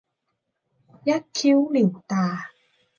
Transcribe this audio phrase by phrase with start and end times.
[1.09, 2.25] ยักคิ้วหลิ่วตา